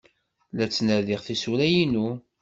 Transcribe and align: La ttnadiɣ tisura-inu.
La 0.57 0.65
ttnadiɣ 0.67 1.21
tisura-inu. 1.25 2.07